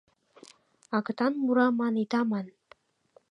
[0.97, 2.47] Агытан мура ман ида ман-